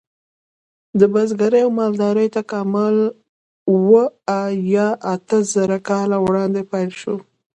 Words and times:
د 0.99 1.01
بزګرۍ 1.13 1.61
او 1.65 1.71
مالدارۍ 1.79 2.27
تکامل 2.37 2.97
اوه 3.73 4.03
یا 4.75 4.87
اته 5.13 5.37
زره 5.53 5.77
کاله 5.87 6.17
وړاندې 6.25 6.61
پیل 6.71 6.91
شو. 7.01 7.15